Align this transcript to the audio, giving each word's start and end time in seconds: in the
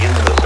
in 0.00 0.12
the 0.14 0.37